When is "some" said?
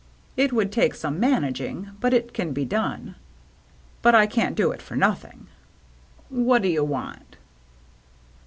0.95-1.19